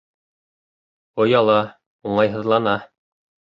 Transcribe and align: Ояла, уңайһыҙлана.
Ояла, 1.25 1.59
уңайһыҙлана. 2.11 2.77